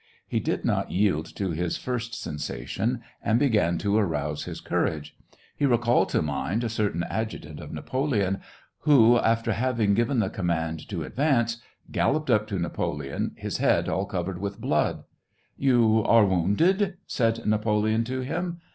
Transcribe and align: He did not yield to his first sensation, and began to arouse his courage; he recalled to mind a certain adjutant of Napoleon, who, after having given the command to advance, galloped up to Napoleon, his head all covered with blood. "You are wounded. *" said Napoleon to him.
He 0.27 0.39
did 0.39 0.65
not 0.65 0.89
yield 0.89 1.27
to 1.35 1.51
his 1.51 1.77
first 1.77 2.15
sensation, 2.19 3.01
and 3.21 3.37
began 3.37 3.77
to 3.77 3.97
arouse 3.97 4.45
his 4.45 4.59
courage; 4.59 5.15
he 5.55 5.67
recalled 5.67 6.09
to 6.09 6.23
mind 6.23 6.63
a 6.63 6.69
certain 6.69 7.03
adjutant 7.07 7.59
of 7.59 7.71
Napoleon, 7.71 8.39
who, 8.79 9.19
after 9.19 9.51
having 9.53 9.93
given 9.93 10.17
the 10.17 10.31
command 10.31 10.89
to 10.89 11.03
advance, 11.03 11.61
galloped 11.91 12.31
up 12.31 12.47
to 12.47 12.57
Napoleon, 12.57 13.33
his 13.35 13.57
head 13.57 13.87
all 13.87 14.07
covered 14.07 14.39
with 14.41 14.59
blood. 14.59 15.03
"You 15.55 16.01
are 16.07 16.25
wounded. 16.25 16.97
*" 17.01 17.05
said 17.05 17.45
Napoleon 17.45 18.03
to 18.05 18.21
him. 18.21 18.59